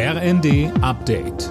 RND 0.00 0.70
Update. 0.80 1.48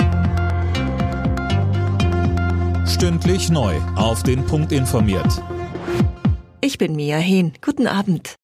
Stündlich 2.87 3.49
neu. 3.49 3.75
Auf 3.97 4.23
den 4.23 4.45
Punkt 4.45 4.71
informiert. 4.71 5.43
Ich 6.61 6.77
bin 6.77 6.95
Mia 6.95 7.17
Hehn. 7.17 7.51
Guten 7.61 7.87
Abend. 7.87 8.35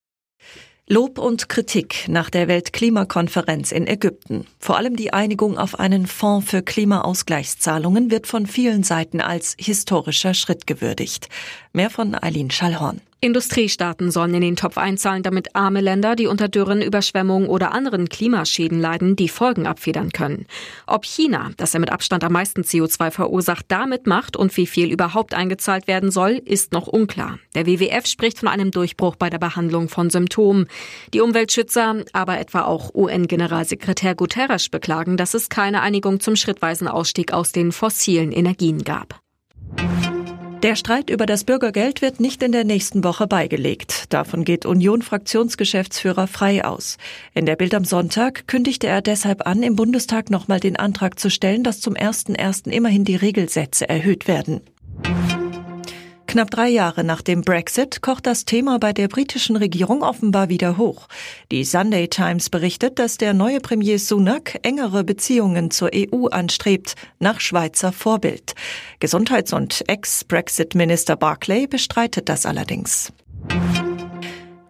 Lob 0.89 1.20
und 1.20 1.47
Kritik 1.47 2.10
nach 2.10 2.29
der 2.29 2.50
Weltklimakonferenz 2.50 3.71
in 3.71 3.88
Ägypten. 3.88 4.46
Vor 4.60 4.76
allem 4.76 4.97
die 4.97 5.13
Einigung 5.13 5.58
auf 5.58 5.79
einen 5.79 6.06
Fonds 6.06 6.49
für 6.49 6.63
Klimaausgleichszahlungen 6.63 8.12
wird 8.12 8.28
von 8.28 8.46
vielen 8.46 8.83
Seiten 8.83 9.22
als 9.22 9.56
historischer 9.58 10.33
Schritt 10.33 10.67
gewürdigt. 10.67 11.29
Mehr 11.72 11.90
von 11.90 12.13
Eileen 12.13 12.51
Schallhorn. 12.51 12.99
Industriestaaten 13.24 14.12
sollen 14.12 14.33
in 14.33 14.42
den 14.42 14.58
Topf 14.58 14.78
einzahlen, 14.78 15.24
damit 15.24 15.56
arme 15.56 15.79
Länder, 15.79 16.17
die 16.17 16.27
unter 16.27 16.49
Dürren, 16.49 16.81
Überschwemmungen 16.81 17.48
oder 17.48 17.71
anderen 17.71 18.09
Klimaschäden 18.09 18.81
leiden, 18.81 19.16
die 19.16 19.30
Folgen 19.30 19.66
abfedern 19.66 20.12
können. 20.12 20.45
Ob 20.88 21.05
China, 21.05 21.52
das 21.55 21.71
ja 21.71 21.79
mit 21.79 21.89
Abstand 21.89 22.25
am 22.25 22.34
meisten 22.34 22.63
CO2 22.63 23.12
verursacht, 23.12 23.65
damit 23.70 24.07
macht 24.07 24.35
und 24.35 24.55
wie 24.57 24.67
viel 24.67 24.91
überhaupt 24.91 25.34
eingezahlt 25.34 25.88
werden 25.88 26.12
soll, 26.12 26.41
ist 26.43 26.73
noch 26.73 26.88
unklar. 26.88 27.39
Der 27.55 27.65
WWF 27.65 28.07
spricht 28.07 28.39
von 28.39 28.49
einem 28.49 28.71
Durchbruch 28.71 29.15
bei 29.15 29.29
der 29.29 29.40
Behandlung 29.40 29.87
von 29.87 30.09
Symptomen. 30.09 30.67
Die 31.13 31.21
Umweltschützer, 31.21 32.03
aber 32.12 32.40
etwa 32.40 32.63
auch 32.63 32.93
UN-Generalsekretär 32.93 34.15
Guterres 34.15 34.67
beklagen, 34.67 35.15
dass 35.15 35.34
es 35.34 35.48
keine 35.48 35.81
Einigung 35.81 36.20
zum 36.20 36.35
schrittweisen 36.35 36.90
Ausstieg 36.90 37.31
aus 37.31 37.53
den 37.53 37.71
fossilen 37.71 38.34
Energien 38.34 38.84
gab. 38.84 39.23
Der 40.63 40.77
Streit 40.77 41.09
über 41.09 41.26
das 41.26 41.44
Bürgergeld 41.44 42.02
wird 42.02 42.22
nicht 42.22 42.41
in 42.41 42.53
der 42.53 42.63
nächsten 42.63 43.04
Woche 43.04 43.27
beigelegt. 43.27 44.05
Davon 44.13 44.45
geht 44.45 44.66
Union-Fraktionsgeschäftsführer 44.66 46.26
frei 46.26 46.63
aus. 46.63 46.98
In 47.34 47.45
der 47.45 47.58
Bild 47.58 47.73
am 47.73 47.84
Sonntag 47.84 48.48
kündigte 48.48 48.88
er 48.88 49.02
deshalb 49.02 49.45
an, 49.45 49.62
im 49.62 49.76
Bundestag 49.76 50.30
nochmal 50.30 50.62
den 50.62 50.77
Antrag 50.77 51.20
zu 51.20 51.30
stellen, 51.30 51.66
dass 51.66 51.81
zum 51.81 51.95
1.1. 51.95 52.70
immerhin 52.71 53.04
die 53.04 53.18
Regelsätze 53.18 53.90
erhöht 53.90 54.29
werden. 54.29 54.62
Knapp 56.34 56.49
drei 56.49 56.70
Jahre 56.70 57.04
nach 57.04 57.21
dem 57.21 57.41
Brexit 57.41 58.02
kocht 58.02 58.26
das 58.26 58.46
Thema 58.46 58.80
bei 58.80 58.91
der 58.91 59.07
britischen 59.07 59.55
Regierung 59.55 60.02
offenbar 60.02 60.49
wieder 60.49 60.77
hoch. 60.77 61.07
Die 61.52 61.63
Sunday 61.63 62.07
Times 62.07 62.49
berichtet, 62.49 62.98
dass 62.98 63.18
der 63.18 63.35
neue 63.35 63.59
Premier 63.59 63.99
Sunak 63.99 64.58
engere 64.64 65.04
Beziehungen 65.04 65.70
zur 65.70 65.92
EU 65.94 66.26
anstrebt, 66.30 66.96
nach 67.20 67.40
Schweizer 67.40 67.92
Vorbild. 67.92 68.56
Gesundheits- 69.04 69.52
und 69.52 69.84
Ex-Brexit-Minister 69.90 71.18
Barclay 71.18 71.68
bestreitet 71.68 72.30
das 72.30 72.46
allerdings. 72.46 73.12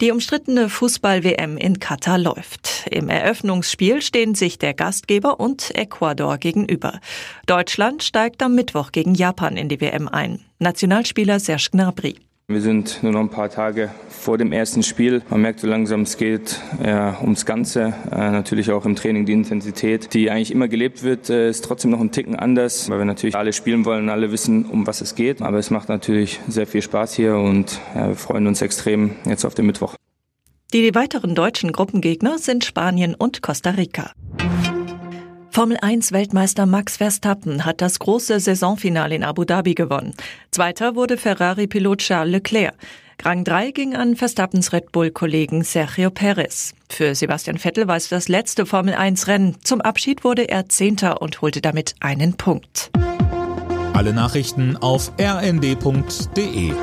Die 0.02 0.10
umstrittene 0.10 0.70
Fußball-WM 0.70 1.56
in 1.56 1.78
Katar 1.78 2.18
läuft. 2.18 2.88
Im 2.90 3.10
Eröffnungsspiel 3.10 4.02
stehen 4.02 4.34
sich 4.34 4.58
der 4.58 4.74
Gastgeber 4.74 5.40
und 5.40 5.76
Ecuador 5.76 6.40
gegenüber. 6.40 7.00
Deutschland 7.46 8.02
steigt 8.02 8.42
am 8.42 8.56
Mittwoch 8.56 8.92
gegen 8.92 9.14
Japan 9.14 9.56
in 9.56 9.70
die 9.70 9.80
WM 9.80 10.08
ein. 10.08 10.44
Nationalspieler 10.58 11.40
Serge 11.40 11.70
Gnabry. 11.72 12.16
Wir 12.50 12.60
sind 12.60 13.02
nur 13.04 13.14
noch 13.14 13.22
ein 13.22 13.30
paar 13.30 13.50
Tage 13.50 13.90
vor 14.10 14.38
dem 14.38 14.52
ersten 14.52 14.84
Spiel. 14.84 15.22
Man 15.30 15.42
merkt 15.42 15.62
so 15.62 15.68
langsam, 15.68 16.02
es 16.02 16.18
geht 16.18 16.60
ja, 16.86 17.18
ums 17.22 17.46
Ganze. 17.46 17.94
Äh, 18.12 18.32
natürlich 18.32 18.70
auch 18.70 18.86
im 18.86 18.98
Training 18.98 19.26
die 19.26 19.32
Intensität, 19.32 20.14
die 20.14 20.30
eigentlich 20.30 20.52
immer 20.52 20.68
gelebt 20.68 21.04
wird, 21.04 21.30
äh, 21.30 21.50
ist 21.50 21.64
trotzdem 21.64 21.92
noch 21.92 22.02
ein 22.02 22.12
Ticken 22.12 22.36
anders, 22.36 22.90
weil 22.90 22.98
wir 22.98 23.06
natürlich 23.06 23.38
alle 23.38 23.54
spielen 23.54 23.86
wollen 23.86 24.04
und 24.04 24.10
alle 24.10 24.34
wissen, 24.34 24.66
um 24.66 24.86
was 24.86 25.00
es 25.00 25.16
geht. 25.16 25.42
Aber 25.42 25.58
es 25.58 25.70
macht 25.70 25.88
natürlich 25.88 26.42
sehr 26.50 26.68
viel 26.68 26.82
Spaß 26.82 27.14
hier 27.14 27.38
und 27.38 27.80
ja, 27.96 28.10
wir 28.10 28.16
freuen 28.16 28.46
uns 28.46 28.62
extrem 28.62 29.12
jetzt 29.24 29.46
auf 29.46 29.56
den 29.56 29.66
Mittwoch. 29.66 29.96
Die 30.74 30.94
weiteren 30.94 31.36
deutschen 31.36 31.72
Gruppengegner 31.72 32.40
sind 32.40 32.66
Spanien 32.66 33.16
und 33.16 33.42
Costa 33.42 33.70
Rica. 33.70 34.12
Formel 35.54 35.78
1 35.80 36.12
Weltmeister 36.12 36.66
Max 36.66 36.98
Verstappen 36.98 37.64
hat 37.64 37.80
das 37.80 38.00
große 38.00 38.40
Saisonfinale 38.40 39.14
in 39.14 39.24
Abu 39.24 39.46
Dhabi 39.46 39.76
gewonnen. 39.76 40.16
Zweiter 40.50 40.96
wurde 40.96 41.16
Ferrari-Pilot 41.16 42.00
Charles 42.00 42.32
Leclerc. 42.32 42.74
Rang 43.22 43.44
3 43.44 43.70
ging 43.70 43.96
an 43.96 44.16
Verstappens 44.16 44.74
Red 44.74 44.92
Bull-Kollegen 44.92 45.64
Sergio 45.64 46.10
Perez. 46.10 46.74
Für 46.90 47.14
Sebastian 47.14 47.60
Vettel 47.60 47.88
war 47.88 47.98
es 47.98 48.10
das 48.10 48.30
letzte 48.30 48.66
Formel 48.66 48.96
1 48.96 49.28
Rennen. 49.28 49.58
Zum 49.64 49.82
Abschied 49.82 50.24
wurde 50.24 50.50
er 50.50 50.70
Zehnter 50.70 51.22
und 51.22 51.40
holte 51.44 51.62
damit 51.62 51.94
einen 52.00 52.34
Punkt. 52.34 52.90
Alle 53.94 54.12
Nachrichten 54.12 54.76
auf 54.78 55.12
rnd.de 55.22 56.74